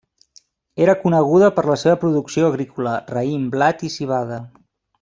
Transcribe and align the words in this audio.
Era 0.85 0.95
coneguda 1.03 1.49
per 1.59 1.65
la 1.67 1.75
seva 1.83 1.99
producció 2.05 2.47
agrícola: 2.49 2.95
raïm, 3.13 3.45
blat 3.59 3.85
i 3.91 3.95
civada. 4.01 4.41